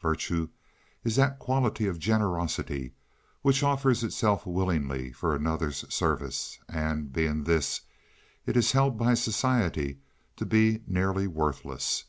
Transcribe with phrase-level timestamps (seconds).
[0.00, 0.48] Virtue
[1.02, 2.94] is that quality of generosity
[3.42, 7.80] which offers itself willingly for another's service, and, being this,
[8.46, 9.98] it is held by society
[10.36, 12.04] to be nearly worthless.